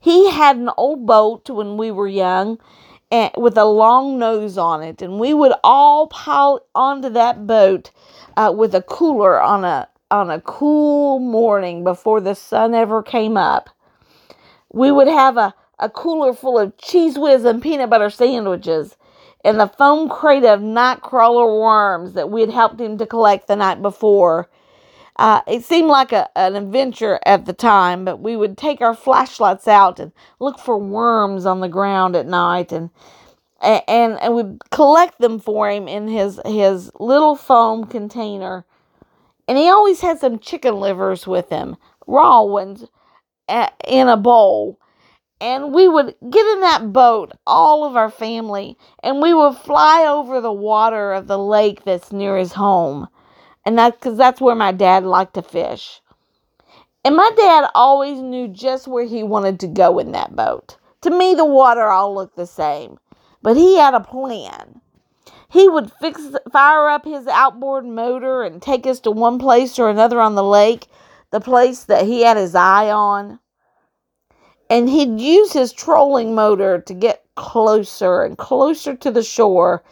He 0.00 0.30
had 0.30 0.56
an 0.56 0.70
old 0.76 1.06
boat 1.06 1.50
when 1.50 1.76
we 1.76 1.90
were 1.90 2.08
young 2.08 2.58
and 3.10 3.30
with 3.36 3.56
a 3.56 3.64
long 3.64 4.18
nose 4.18 4.56
on 4.58 4.82
it, 4.82 5.02
and 5.02 5.18
we 5.18 5.34
would 5.34 5.52
all 5.64 6.06
pile 6.08 6.64
onto 6.74 7.08
that 7.10 7.46
boat 7.46 7.90
uh, 8.36 8.52
with 8.56 8.74
a 8.74 8.82
cooler 8.82 9.40
on 9.40 9.64
a 9.64 9.88
on 10.10 10.30
a 10.30 10.40
cool 10.40 11.18
morning 11.18 11.84
before 11.84 12.20
the 12.20 12.34
sun 12.34 12.74
ever 12.74 13.02
came 13.02 13.36
up. 13.36 13.68
We 14.72 14.90
would 14.90 15.08
have 15.08 15.36
a, 15.36 15.54
a 15.78 15.88
cooler 15.88 16.32
full 16.32 16.58
of 16.58 16.76
Cheez 16.76 17.20
Whiz 17.20 17.44
and 17.44 17.62
peanut 17.62 17.90
butter 17.90 18.10
sandwiches 18.10 18.96
and 19.44 19.60
the 19.60 19.68
foam 19.68 20.08
crate 20.08 20.44
of 20.44 20.60
night 20.60 21.00
crawler 21.00 21.60
worms 21.60 22.14
that 22.14 22.30
we 22.30 22.40
had 22.40 22.50
helped 22.50 22.80
him 22.80 22.98
to 22.98 23.06
collect 23.06 23.46
the 23.46 23.56
night 23.56 23.80
before. 23.80 24.48
Uh, 25.16 25.40
it 25.46 25.64
seemed 25.64 25.88
like 25.88 26.12
a, 26.12 26.28
an 26.36 26.54
adventure 26.54 27.18
at 27.26 27.44
the 27.44 27.52
time, 27.52 28.04
but 28.04 28.20
we 28.20 28.36
would 28.36 28.56
take 28.56 28.80
our 28.80 28.94
flashlights 28.94 29.66
out 29.66 29.98
and 29.98 30.12
look 30.38 30.58
for 30.58 30.78
worms 30.78 31.44
on 31.44 31.60
the 31.60 31.68
ground 31.68 32.14
at 32.14 32.26
night, 32.26 32.72
and 32.72 32.90
and 33.60 34.20
and 34.20 34.34
we'd 34.34 34.70
collect 34.70 35.18
them 35.18 35.40
for 35.40 35.68
him 35.68 35.88
in 35.88 36.06
his 36.06 36.40
his 36.46 36.92
little 37.00 37.34
foam 37.34 37.84
container. 37.84 38.64
And 39.48 39.58
he 39.58 39.68
always 39.68 40.02
had 40.02 40.20
some 40.20 40.38
chicken 40.38 40.78
livers 40.78 41.26
with 41.26 41.48
him, 41.48 41.76
raw 42.06 42.42
ones, 42.42 42.84
in 43.86 44.08
a 44.08 44.16
bowl. 44.16 44.78
And 45.40 45.72
we 45.72 45.86
would 45.86 46.14
get 46.30 46.46
in 46.46 46.60
that 46.62 46.92
boat, 46.92 47.32
all 47.46 47.84
of 47.84 47.96
our 47.96 48.10
family, 48.10 48.76
and 49.02 49.22
we 49.22 49.32
would 49.32 49.56
fly 49.56 50.04
over 50.06 50.40
the 50.40 50.52
water 50.52 51.12
of 51.12 51.28
the 51.28 51.38
lake 51.38 51.84
that's 51.84 52.10
near 52.12 52.36
his 52.36 52.54
home 52.54 53.08
and 53.68 53.76
that's 53.76 53.98
because 53.98 54.16
that's 54.16 54.40
where 54.40 54.54
my 54.54 54.72
dad 54.72 55.04
liked 55.04 55.34
to 55.34 55.42
fish. 55.42 56.00
And 57.04 57.14
my 57.14 57.30
dad 57.36 57.68
always 57.74 58.18
knew 58.18 58.48
just 58.48 58.88
where 58.88 59.04
he 59.04 59.22
wanted 59.22 59.60
to 59.60 59.66
go 59.66 59.98
in 59.98 60.12
that 60.12 60.34
boat. 60.34 60.78
To 61.02 61.10
me, 61.10 61.34
the 61.34 61.44
water 61.44 61.86
all 61.86 62.14
looked 62.14 62.36
the 62.36 62.46
same, 62.46 62.98
but 63.42 63.58
he 63.58 63.76
had 63.76 63.92
a 63.92 64.00
plan. 64.00 64.80
He 65.50 65.68
would 65.68 65.92
fix, 66.00 66.22
fire 66.50 66.88
up 66.88 67.04
his 67.04 67.26
outboard 67.26 67.84
motor 67.84 68.42
and 68.42 68.62
take 68.62 68.86
us 68.86 69.00
to 69.00 69.10
one 69.10 69.38
place 69.38 69.78
or 69.78 69.90
another 69.90 70.18
on 70.18 70.34
the 70.34 70.42
lake, 70.42 70.86
the 71.30 71.40
place 71.40 71.84
that 71.84 72.06
he 72.06 72.22
had 72.22 72.38
his 72.38 72.54
eye 72.54 72.90
on. 72.90 73.38
And 74.70 74.88
he'd 74.88 75.20
use 75.20 75.52
his 75.52 75.72
trolling 75.72 76.34
motor 76.34 76.80
to 76.80 76.94
get 76.94 77.24
closer 77.34 78.22
and 78.22 78.36
closer 78.36 78.94
to 78.96 79.10
the 79.10 79.22
shore 79.22 79.82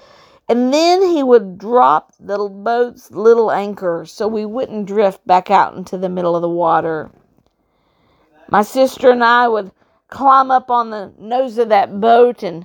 and 0.49 0.73
then 0.73 1.03
he 1.03 1.23
would 1.23 1.59
drop 1.59 2.13
the 2.21 2.39
boat's 2.39 3.11
little 3.11 3.51
anchor 3.51 4.05
so 4.07 4.29
we 4.29 4.45
wouldn't 4.45 4.87
drift 4.87 5.27
back 5.27 5.51
out 5.51 5.75
into 5.75 5.99
the 5.99 6.09
middle 6.09 6.37
of 6.37 6.43
the 6.43 6.49
water. 6.49 7.11
My 8.49 8.63
sister 8.63 9.11
and 9.11 9.25
I 9.25 9.49
would 9.49 9.73
climb 10.09 10.53
up 10.53 10.71
on 10.71 10.91
the 10.91 11.13
nose 11.19 11.59
of 11.59 11.71
that 11.71 12.01
boat, 12.01 12.45
and 12.45 12.65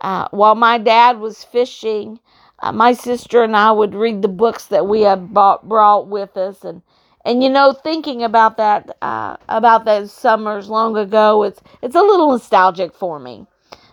uh, 0.00 0.28
while 0.30 0.54
my 0.54 0.78
dad 0.78 1.18
was 1.18 1.42
fishing, 1.42 2.20
uh, 2.60 2.70
my 2.70 2.92
sister 2.92 3.42
and 3.42 3.56
I 3.56 3.72
would 3.72 3.96
read 3.96 4.22
the 4.22 4.28
books 4.28 4.66
that 4.66 4.86
we 4.86 5.00
had 5.00 5.34
bought, 5.34 5.68
brought 5.68 6.06
with 6.06 6.36
us, 6.36 6.62
and 6.62 6.82
and 7.28 7.42
you 7.42 7.50
know, 7.50 7.72
thinking 7.72 8.22
about 8.22 8.56
that 8.56 8.96
uh, 9.02 9.36
about 9.50 9.84
those 9.84 10.10
summers 10.10 10.70
long 10.70 10.96
ago, 10.96 11.42
it's 11.42 11.60
it's 11.82 11.94
a 11.94 12.00
little 12.00 12.30
nostalgic 12.30 12.94
for 12.94 13.18
me. 13.18 13.46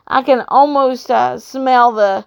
I 0.08 0.22
can 0.22 0.46
almost 0.48 1.12
uh, 1.12 1.38
smell 1.38 1.92
the 1.92 2.26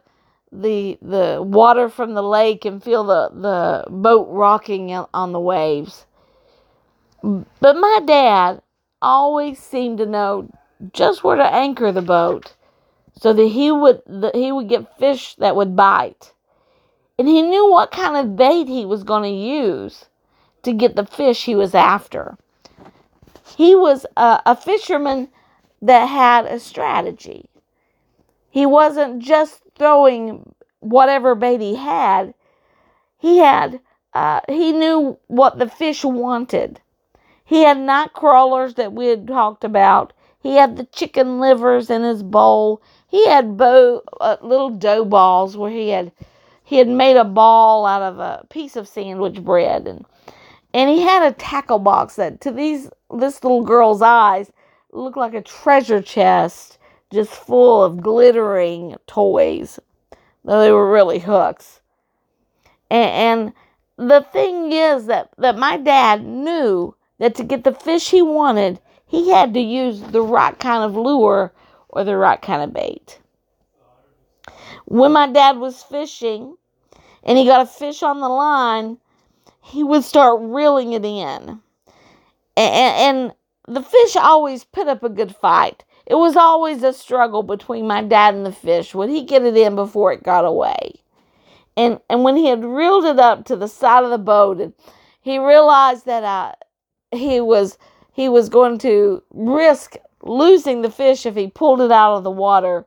the 0.52 0.98
the 1.00 1.42
water 1.42 1.88
from 1.88 2.12
the 2.12 2.22
lake 2.22 2.66
and 2.66 2.84
feel 2.84 3.04
the 3.04 3.30
the 3.30 3.90
boat 3.90 4.28
rocking 4.30 4.92
on 4.92 5.32
the 5.32 5.40
waves. 5.40 6.04
But 7.22 7.76
my 7.76 8.00
dad 8.04 8.60
always 9.00 9.58
seemed 9.58 9.96
to 9.98 10.06
know 10.06 10.50
just 10.92 11.24
where 11.24 11.36
to 11.36 11.54
anchor 11.54 11.90
the 11.90 12.02
boat 12.02 12.54
so 13.18 13.32
that 13.32 13.48
he 13.48 13.72
would 13.72 14.02
that 14.06 14.36
he 14.36 14.52
would 14.52 14.68
get 14.68 14.98
fish 14.98 15.36
that 15.36 15.56
would 15.56 15.74
bite. 15.74 16.34
And 17.18 17.26
he 17.26 17.40
knew 17.40 17.70
what 17.70 17.92
kind 17.92 18.14
of 18.14 18.36
bait 18.36 18.68
he 18.68 18.84
was 18.84 19.04
going 19.04 19.22
to 19.22 19.30
use 19.30 20.04
to 20.68 20.74
get 20.74 20.96
the 20.96 21.06
fish 21.06 21.46
he 21.46 21.54
was 21.56 21.74
after. 21.74 22.36
He 23.56 23.74
was 23.74 24.04
a, 24.18 24.42
a 24.44 24.54
fisherman 24.54 25.28
that 25.80 26.04
had 26.06 26.44
a 26.44 26.60
strategy. 26.60 27.46
He 28.50 28.66
wasn't 28.66 29.20
just 29.20 29.62
throwing 29.76 30.54
whatever 30.80 31.34
bait 31.34 31.62
he 31.62 31.76
had. 31.76 32.34
He 33.16 33.38
had, 33.38 33.80
uh, 34.12 34.40
he 34.46 34.72
knew 34.72 35.18
what 35.28 35.58
the 35.58 35.70
fish 35.70 36.04
wanted. 36.04 36.82
He 37.46 37.62
had 37.62 37.78
night 37.78 38.12
crawlers 38.12 38.74
that 38.74 38.92
we 38.92 39.06
had 39.06 39.26
talked 39.26 39.64
about. 39.64 40.12
He 40.38 40.56
had 40.56 40.76
the 40.76 40.84
chicken 40.84 41.40
livers 41.40 41.88
in 41.88 42.02
his 42.02 42.22
bowl. 42.22 42.82
He 43.08 43.26
had 43.26 43.56
bow, 43.56 44.02
uh, 44.20 44.36
little 44.42 44.68
dough 44.68 45.06
balls 45.06 45.56
where 45.56 45.70
he 45.70 45.88
had 45.88 46.12
he 46.62 46.76
had 46.76 46.88
made 46.88 47.16
a 47.16 47.24
ball 47.24 47.86
out 47.86 48.02
of 48.02 48.18
a 48.18 48.44
piece 48.50 48.76
of 48.76 48.86
sandwich 48.86 49.42
bread 49.42 49.88
and 49.88 50.04
and 50.74 50.90
he 50.90 51.02
had 51.02 51.22
a 51.22 51.34
tackle 51.34 51.78
box 51.78 52.16
that 52.16 52.40
to 52.42 52.50
these 52.50 52.90
this 53.14 53.42
little 53.42 53.62
girl's 53.62 54.02
eyes 54.02 54.52
looked 54.92 55.16
like 55.16 55.34
a 55.34 55.42
treasure 55.42 56.02
chest 56.02 56.78
just 57.12 57.30
full 57.30 57.82
of 57.82 58.02
glittering 58.02 58.96
toys, 59.06 59.80
though 60.44 60.60
they 60.60 60.72
were 60.72 60.90
really 60.90 61.18
hooks. 61.18 61.80
And, 62.90 63.52
and 63.98 64.08
the 64.10 64.20
thing 64.32 64.72
is 64.72 65.06
that, 65.06 65.30
that 65.38 65.58
my 65.58 65.76
dad 65.78 66.24
knew 66.24 66.94
that 67.18 67.34
to 67.36 67.44
get 67.44 67.64
the 67.64 67.72
fish 67.72 68.10
he 68.10 68.22
wanted, 68.22 68.80
he 69.06 69.30
had 69.30 69.54
to 69.54 69.60
use 69.60 70.00
the 70.00 70.22
right 70.22 70.58
kind 70.58 70.84
of 70.84 70.96
lure 70.96 71.52
or 71.88 72.04
the 72.04 72.16
right 72.16 72.40
kind 72.40 72.62
of 72.62 72.72
bait. 72.72 73.18
When 74.84 75.12
my 75.12 75.26
dad 75.28 75.58
was 75.58 75.82
fishing 75.82 76.56
and 77.24 77.38
he 77.38 77.46
got 77.46 77.62
a 77.62 77.66
fish 77.66 78.02
on 78.02 78.20
the 78.20 78.28
line, 78.28 78.98
he 79.68 79.84
would 79.84 80.04
start 80.04 80.40
reeling 80.40 80.92
it 80.94 81.04
in. 81.04 81.60
And, 82.56 82.96
and 83.26 83.34
the 83.68 83.82
fish 83.82 84.16
always 84.16 84.64
put 84.64 84.88
up 84.88 85.02
a 85.02 85.08
good 85.08 85.36
fight. 85.36 85.84
It 86.06 86.14
was 86.14 86.36
always 86.36 86.82
a 86.82 86.92
struggle 86.92 87.42
between 87.42 87.86
my 87.86 88.02
dad 88.02 88.34
and 88.34 88.46
the 88.46 88.52
fish. 88.52 88.94
Would 88.94 89.10
he 89.10 89.24
get 89.24 89.42
it 89.44 89.56
in 89.56 89.74
before 89.76 90.12
it 90.12 90.22
got 90.22 90.46
away? 90.46 91.02
And 91.76 92.00
and 92.08 92.24
when 92.24 92.36
he 92.36 92.46
had 92.46 92.64
reeled 92.64 93.04
it 93.04 93.20
up 93.20 93.44
to 93.44 93.56
the 93.56 93.68
side 93.68 94.04
of 94.04 94.10
the 94.10 94.18
boat, 94.18 94.58
and 94.58 94.72
he 95.20 95.38
realized 95.38 96.06
that 96.06 96.24
uh, 96.24 96.54
he 97.14 97.40
was 97.40 97.76
he 98.12 98.28
was 98.28 98.48
going 98.48 98.78
to 98.78 99.22
risk 99.30 99.96
losing 100.22 100.82
the 100.82 100.90
fish 100.90 101.26
if 101.26 101.36
he 101.36 101.48
pulled 101.48 101.80
it 101.80 101.92
out 101.92 102.16
of 102.16 102.24
the 102.24 102.30
water. 102.30 102.86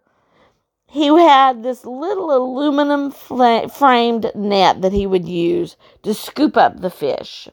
He 0.91 1.07
had 1.07 1.63
this 1.63 1.85
little 1.85 2.35
aluminum 2.35 3.11
framed 3.11 4.29
net 4.35 4.81
that 4.81 4.91
he 4.91 5.07
would 5.07 5.25
use 5.25 5.77
to 6.03 6.13
scoop 6.13 6.57
up 6.57 6.81
the 6.81 6.89
fish. 6.89 7.47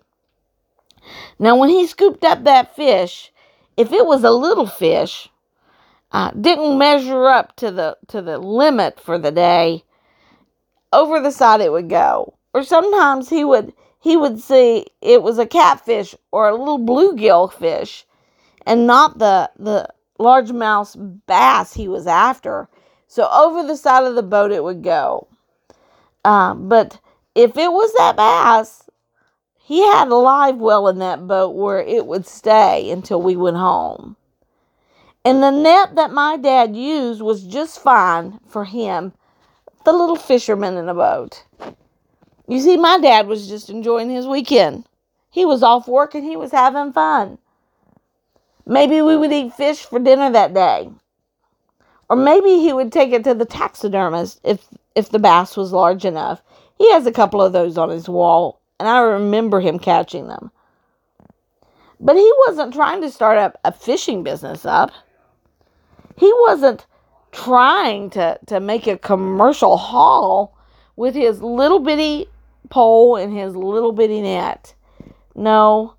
Now, 1.38 1.54
when 1.54 1.68
he 1.68 1.86
scooped 1.86 2.24
up 2.24 2.42
that 2.42 2.74
fish, 2.74 3.32
if 3.76 3.92
it 3.92 4.06
was 4.06 4.24
a 4.24 4.32
little 4.32 4.66
fish, 4.66 5.28
uh, 6.10 6.32
didn't 6.32 6.78
measure 6.78 7.26
up 7.26 7.54
to 7.56 7.70
the 7.70 7.96
to 8.08 8.20
the 8.20 8.38
limit 8.38 8.98
for 8.98 9.18
the 9.18 9.30
day, 9.30 9.84
over 10.92 11.20
the 11.20 11.30
side 11.30 11.60
it 11.60 11.70
would 11.70 11.88
go. 11.88 12.34
Or 12.52 12.64
sometimes 12.64 13.28
he 13.28 13.44
would 13.44 13.72
he 14.00 14.16
would 14.16 14.40
see 14.40 14.84
it 15.00 15.22
was 15.22 15.38
a 15.38 15.46
catfish 15.46 16.12
or 16.32 16.48
a 16.48 16.56
little 16.56 16.80
bluegill 16.80 17.52
fish, 17.52 18.04
and 18.66 18.84
not 18.84 19.20
the 19.20 19.48
the 19.56 19.88
largemouth 20.18 21.20
bass 21.28 21.72
he 21.74 21.86
was 21.86 22.08
after. 22.08 22.68
So 23.08 23.28
over 23.28 23.66
the 23.66 23.76
side 23.76 24.04
of 24.04 24.14
the 24.14 24.22
boat 24.22 24.52
it 24.52 24.62
would 24.62 24.82
go. 24.82 25.26
Uh, 26.24 26.54
but 26.54 27.00
if 27.34 27.56
it 27.56 27.72
was 27.72 27.92
that 27.96 28.16
bass, 28.16 28.88
he 29.56 29.80
had 29.80 30.08
a 30.08 30.14
live 30.14 30.56
well 30.56 30.88
in 30.88 30.98
that 30.98 31.26
boat 31.26 31.54
where 31.54 31.80
it 31.80 32.06
would 32.06 32.26
stay 32.26 32.90
until 32.90 33.20
we 33.20 33.34
went 33.34 33.56
home. 33.56 34.16
And 35.24 35.42
the 35.42 35.50
net 35.50 35.96
that 35.96 36.12
my 36.12 36.36
dad 36.36 36.76
used 36.76 37.20
was 37.20 37.44
just 37.44 37.82
fine 37.82 38.40
for 38.46 38.64
him, 38.64 39.12
the 39.84 39.92
little 39.92 40.16
fisherman 40.16 40.76
in 40.76 40.86
the 40.86 40.94
boat. 40.94 41.44
You 42.46 42.60
see, 42.60 42.76
my 42.76 42.98
dad 42.98 43.26
was 43.26 43.48
just 43.48 43.68
enjoying 43.68 44.10
his 44.10 44.26
weekend. 44.26 44.84
He 45.30 45.44
was 45.44 45.62
off 45.62 45.88
work 45.88 46.14
and 46.14 46.24
he 46.24 46.36
was 46.36 46.52
having 46.52 46.92
fun. 46.92 47.38
Maybe 48.66 49.02
we 49.02 49.16
would 49.16 49.32
eat 49.32 49.54
fish 49.54 49.84
for 49.84 49.98
dinner 49.98 50.30
that 50.30 50.54
day. 50.54 50.90
Or 52.08 52.16
maybe 52.16 52.60
he 52.60 52.72
would 52.72 52.92
take 52.92 53.12
it 53.12 53.24
to 53.24 53.34
the 53.34 53.44
taxidermist 53.44 54.40
if 54.42 54.66
if 54.94 55.10
the 55.10 55.18
bass 55.18 55.56
was 55.56 55.72
large 55.72 56.04
enough. 56.04 56.42
He 56.78 56.90
has 56.92 57.06
a 57.06 57.12
couple 57.12 57.42
of 57.42 57.52
those 57.52 57.76
on 57.76 57.90
his 57.90 58.08
wall, 58.08 58.60
and 58.78 58.88
I 58.88 59.00
remember 59.00 59.60
him 59.60 59.78
catching 59.78 60.28
them. 60.28 60.50
But 62.00 62.16
he 62.16 62.32
wasn't 62.46 62.74
trying 62.74 63.00
to 63.02 63.10
start 63.10 63.38
up 63.38 63.58
a 63.64 63.72
fishing 63.72 64.22
business 64.22 64.64
up. 64.64 64.90
He 66.16 66.32
wasn't 66.40 66.86
trying 67.32 68.10
to, 68.10 68.38
to 68.46 68.60
make 68.60 68.86
a 68.86 68.96
commercial 68.98 69.76
haul 69.76 70.56
with 70.96 71.14
his 71.14 71.42
little 71.42 71.80
bitty 71.80 72.26
pole 72.70 73.16
and 73.16 73.36
his 73.36 73.54
little 73.54 73.92
bitty 73.92 74.22
net. 74.22 74.74
No, 75.34 75.94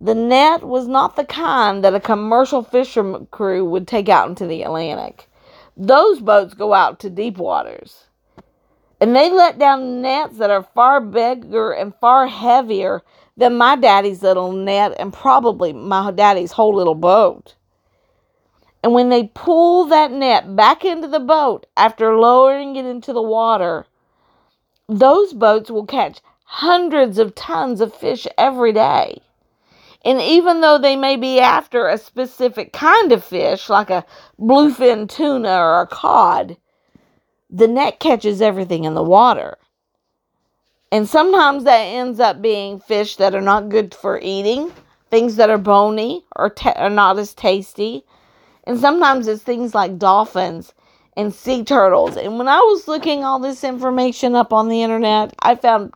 the 0.00 0.14
net 0.14 0.64
was 0.64 0.86
not 0.86 1.16
the 1.16 1.24
kind 1.24 1.84
that 1.84 1.94
a 1.94 2.00
commercial 2.00 2.62
fisherman 2.62 3.26
crew 3.30 3.64
would 3.64 3.86
take 3.86 4.08
out 4.08 4.28
into 4.28 4.46
the 4.46 4.62
Atlantic. 4.62 5.28
Those 5.76 6.20
boats 6.20 6.54
go 6.54 6.72
out 6.72 7.00
to 7.00 7.10
deep 7.10 7.38
waters. 7.38 8.04
And 9.00 9.14
they 9.14 9.30
let 9.30 9.58
down 9.58 10.02
nets 10.02 10.38
that 10.38 10.50
are 10.50 10.68
far 10.74 11.00
bigger 11.00 11.72
and 11.72 11.94
far 12.00 12.26
heavier 12.26 13.02
than 13.36 13.56
my 13.56 13.76
daddy's 13.76 14.22
little 14.22 14.52
net 14.52 14.94
and 14.98 15.12
probably 15.12 15.72
my 15.72 16.10
daddy's 16.12 16.52
whole 16.52 16.74
little 16.74 16.94
boat. 16.94 17.56
And 18.82 18.92
when 18.92 19.08
they 19.08 19.30
pull 19.34 19.86
that 19.86 20.12
net 20.12 20.54
back 20.54 20.84
into 20.84 21.08
the 21.08 21.20
boat 21.20 21.66
after 21.76 22.16
lowering 22.16 22.76
it 22.76 22.84
into 22.84 23.12
the 23.12 23.22
water, 23.22 23.86
those 24.88 25.32
boats 25.32 25.70
will 25.70 25.86
catch 25.86 26.20
hundreds 26.44 27.18
of 27.18 27.34
tons 27.34 27.80
of 27.80 27.94
fish 27.94 28.26
every 28.38 28.72
day. 28.72 29.22
And 30.04 30.20
even 30.20 30.60
though 30.60 30.78
they 30.78 30.96
may 30.96 31.16
be 31.16 31.40
after 31.40 31.88
a 31.88 31.96
specific 31.96 32.72
kind 32.72 33.10
of 33.10 33.24
fish, 33.24 33.70
like 33.70 33.88
a 33.88 34.04
bluefin 34.38 35.08
tuna 35.08 35.56
or 35.56 35.80
a 35.80 35.86
cod, 35.86 36.58
the 37.48 37.68
net 37.68 38.00
catches 38.00 38.42
everything 38.42 38.84
in 38.84 38.94
the 38.94 39.02
water. 39.02 39.56
And 40.92 41.08
sometimes 41.08 41.64
that 41.64 41.80
ends 41.80 42.20
up 42.20 42.42
being 42.42 42.80
fish 42.80 43.16
that 43.16 43.34
are 43.34 43.40
not 43.40 43.70
good 43.70 43.94
for 43.94 44.20
eating, 44.20 44.72
things 45.10 45.36
that 45.36 45.50
are 45.50 45.58
bony 45.58 46.24
or 46.36 46.54
are 46.76 46.90
not 46.90 47.18
as 47.18 47.34
tasty. 47.34 48.04
And 48.64 48.78
sometimes 48.78 49.26
it's 49.26 49.42
things 49.42 49.74
like 49.74 49.98
dolphins 49.98 50.74
and 51.16 51.34
sea 51.34 51.64
turtles. 51.64 52.16
And 52.16 52.38
when 52.38 52.48
I 52.48 52.58
was 52.58 52.88
looking 52.88 53.24
all 53.24 53.38
this 53.38 53.64
information 53.64 54.34
up 54.34 54.52
on 54.52 54.68
the 54.68 54.82
internet, 54.82 55.34
I 55.40 55.54
found 55.54 55.92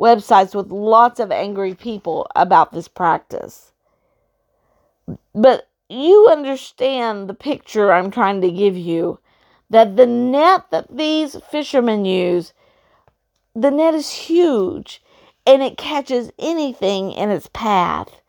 websites 0.00 0.54
with 0.54 0.70
lots 0.70 1.20
of 1.20 1.30
angry 1.30 1.74
people 1.74 2.26
about 2.34 2.72
this 2.72 2.88
practice. 2.88 3.72
But 5.34 5.68
you 5.88 6.28
understand 6.30 7.28
the 7.28 7.34
picture 7.34 7.92
I'm 7.92 8.10
trying 8.10 8.40
to 8.40 8.50
give 8.50 8.76
you 8.76 9.18
that 9.68 9.96
the 9.96 10.06
net 10.06 10.70
that 10.70 10.96
these 10.96 11.36
fishermen 11.50 12.04
use, 12.04 12.52
the 13.54 13.70
net 13.70 13.94
is 13.94 14.10
huge 14.10 15.02
and 15.46 15.62
it 15.62 15.76
catches 15.76 16.32
anything 16.38 17.12
in 17.12 17.30
its 17.30 17.48
path. 17.52 18.20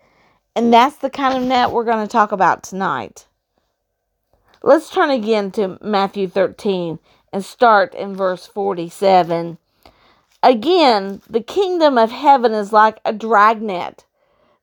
And 0.55 0.73
that's 0.73 0.97
the 0.97 1.09
kind 1.09 1.37
of 1.37 1.47
net 1.47 1.71
we're 1.71 1.85
going 1.85 2.05
to 2.05 2.11
talk 2.11 2.31
about 2.31 2.63
tonight. 2.63 3.27
Let's 4.63 4.89
turn 4.89 5.09
again 5.09 5.51
to 5.51 5.79
Matthew 5.81 6.27
13 6.27 6.99
and 7.33 7.45
start 7.45 7.95
in 7.95 8.15
verse 8.15 8.45
47. 8.45 9.57
Again, 10.43 11.21
the 11.29 11.41
kingdom 11.41 11.97
of 11.97 12.11
heaven 12.11 12.53
is 12.53 12.73
like 12.73 12.99
a 13.05 13.13
dragnet 13.13 14.05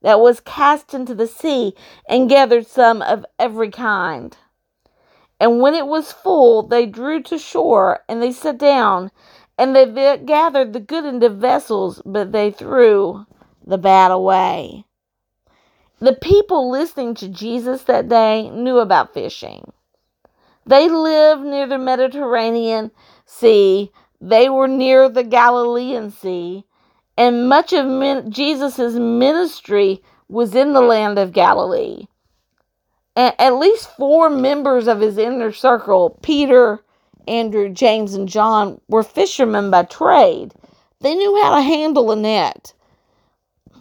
that 0.02 0.20
was 0.20 0.40
cast 0.40 0.92
into 0.94 1.14
the 1.14 1.26
sea 1.26 1.74
and 2.08 2.28
gathered 2.28 2.66
some 2.66 3.02
of 3.02 3.24
every 3.38 3.70
kind. 3.70 4.36
And 5.40 5.60
when 5.60 5.74
it 5.74 5.86
was 5.86 6.12
full, 6.12 6.66
they 6.66 6.86
drew 6.86 7.22
to 7.24 7.38
shore 7.38 8.00
and 8.08 8.20
they 8.20 8.32
sat 8.32 8.58
down, 8.58 9.10
and 9.56 9.74
they 9.74 10.18
gathered 10.24 10.72
the 10.72 10.80
good 10.80 11.04
into 11.04 11.28
vessels, 11.28 12.02
but 12.04 12.32
they 12.32 12.50
threw 12.50 13.26
the 13.64 13.78
bad 13.78 14.10
away. 14.10 14.84
The 16.00 16.14
people 16.14 16.70
listening 16.70 17.14
to 17.16 17.28
Jesus 17.28 17.82
that 17.82 18.08
day 18.08 18.50
knew 18.50 18.78
about 18.78 19.14
fishing. 19.14 19.72
They 20.64 20.88
lived 20.88 21.42
near 21.42 21.66
the 21.66 21.78
Mediterranean 21.78 22.92
Sea 23.26 23.90
they 24.20 24.48
were 24.50 24.68
near 24.68 25.08
the 25.08 25.24
Galilean 25.24 26.10
Sea, 26.10 26.64
and 27.18 27.48
much 27.48 27.72
of 27.72 27.86
min- 27.86 28.30
Jesus' 28.32 28.94
ministry 28.94 30.02
was 30.28 30.54
in 30.54 30.72
the 30.74 30.82
land 30.82 31.18
of 31.18 31.32
Galilee. 31.32 32.06
A- 33.16 33.40
at 33.40 33.56
least 33.56 33.90
four 33.96 34.30
members 34.30 34.88
of 34.88 35.00
his 35.00 35.18
inner 35.18 35.52
circle, 35.52 36.18
Peter, 36.22 36.84
Andrew, 37.28 37.70
James, 37.70 38.14
and 38.14 38.28
John, 38.28 38.80
were 38.88 39.04
fishermen 39.04 39.70
by 39.70 39.84
trade. 39.84 40.54
They 41.00 41.14
knew 41.14 41.40
how 41.42 41.56
to 41.56 41.62
handle 41.62 42.12
a 42.12 42.16
net. 42.16 42.74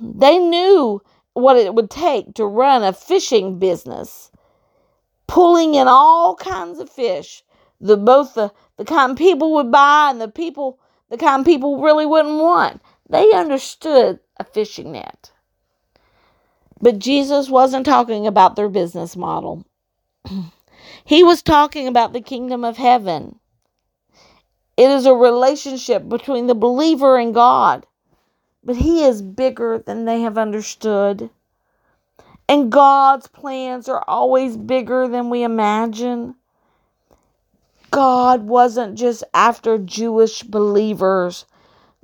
They 0.02 0.38
knew 0.40 1.02
what 1.34 1.58
it 1.58 1.76
would 1.76 1.90
take 1.92 2.36
to 2.36 2.46
run 2.46 2.84
a 2.84 2.94
fishing 2.94 3.60
business, 3.60 4.32
pulling 5.28 5.76
in 5.76 5.88
all 5.88 6.36
kinds 6.36 6.80
of 6.80 6.90
fish, 6.90 7.44
the 7.80 7.98
both 7.98 8.34
the 8.34 8.52
the 8.78 8.86
kind 8.86 9.18
people 9.18 9.54
would 9.54 9.72
buy 9.72 10.10
and 10.10 10.22
the 10.22 10.28
people 10.28 10.80
the 11.10 11.18
kind 11.18 11.46
people 11.46 11.82
really 11.82 12.06
wouldn't 12.06 12.40
want. 12.40 12.82
They 13.10 13.32
understood 13.34 14.20
a 14.38 14.44
fishing 14.44 14.92
net. 14.92 15.32
But 16.82 17.00
Jesus 17.00 17.50
wasn't 17.50 17.86
talking 17.86 18.28
about 18.28 18.56
their 18.56 18.70
business 18.70 19.16
model. 19.16 19.66
he 21.06 21.24
was 21.24 21.42
talking 21.42 21.88
about 21.88 22.14
the 22.14 22.22
kingdom 22.22 22.64
of 22.64 22.78
heaven. 22.78 23.40
It 24.78 24.92
is 24.92 25.08
a 25.08 25.14
relationship 25.14 26.08
between 26.08 26.46
the 26.46 26.54
believer 26.54 27.18
and 27.18 27.34
God. 27.34 27.88
But 28.64 28.76
He 28.76 29.04
is 29.04 29.22
bigger 29.22 29.80
than 29.80 30.06
they 30.06 30.22
have 30.22 30.38
understood. 30.38 31.32
And 32.48 32.72
God's 32.72 33.28
plans 33.28 33.90
are 33.90 34.04
always 34.08 34.56
bigger 34.56 35.08
than 35.08 35.30
we 35.30 35.44
imagine. 35.44 36.36
God 37.92 38.44
wasn't 38.44 38.98
just 38.98 39.24
after 39.34 39.78
Jewish 39.78 40.44
believers. 40.44 41.46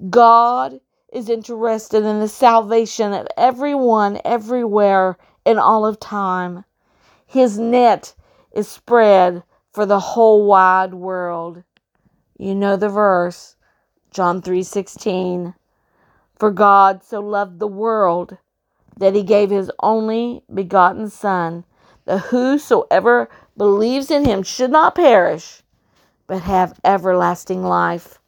God 0.09 0.79
is 1.11 1.29
interested 1.29 2.03
in 2.03 2.19
the 2.19 2.27
salvation 2.27 3.13
of 3.13 3.27
everyone, 3.37 4.19
everywhere, 4.25 5.17
in 5.45 5.59
all 5.59 5.85
of 5.85 5.99
time. 5.99 6.65
His 7.25 7.59
net 7.59 8.13
is 8.51 8.67
spread 8.67 9.43
for 9.71 9.85
the 9.85 9.99
whole 9.99 10.45
wide 10.45 10.93
world. 10.93 11.63
You 12.37 12.55
know 12.55 12.75
the 12.75 12.89
verse, 12.89 13.55
John 14.11 14.41
3:16. 14.41 15.55
For 16.35 16.51
God 16.51 17.03
so 17.03 17.19
loved 17.19 17.59
the 17.59 17.67
world 17.67 18.37
that 18.97 19.15
he 19.15 19.23
gave 19.23 19.49
his 19.49 19.71
only 19.81 20.43
begotten 20.53 21.09
son, 21.09 21.65
that 22.05 22.19
whosoever 22.19 23.29
believes 23.57 24.11
in 24.11 24.25
him 24.25 24.43
should 24.43 24.71
not 24.71 24.95
perish, 24.95 25.62
but 26.27 26.41
have 26.41 26.79
everlasting 26.83 27.63
life. 27.63 28.19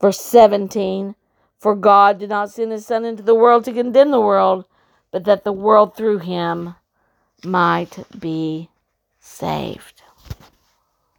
Verse 0.00 0.20
17 0.20 1.14
For 1.58 1.74
God 1.74 2.18
did 2.18 2.30
not 2.30 2.50
send 2.50 2.72
his 2.72 2.86
Son 2.86 3.04
into 3.04 3.22
the 3.22 3.34
world 3.34 3.64
to 3.64 3.72
condemn 3.72 4.10
the 4.10 4.20
world, 4.20 4.66
but 5.10 5.24
that 5.24 5.44
the 5.44 5.52
world 5.52 5.96
through 5.96 6.18
him 6.18 6.74
might 7.44 8.06
be 8.18 8.70
saved. 9.20 9.95